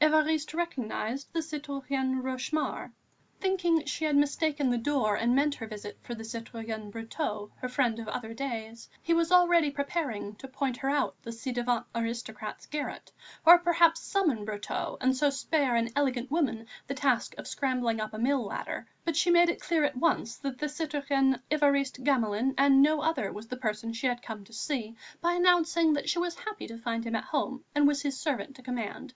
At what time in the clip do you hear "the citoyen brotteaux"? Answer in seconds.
6.16-7.52